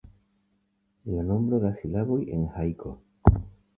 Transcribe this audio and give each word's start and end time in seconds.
La 1.11 1.25
nombro 1.29 1.61
da 1.67 1.73
silaboj 1.81 2.19
en 2.39 2.49
hajko. 2.57 2.95